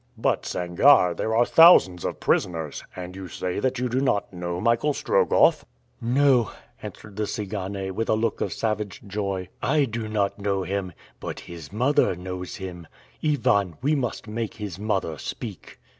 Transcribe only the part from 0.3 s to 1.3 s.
Sangarre,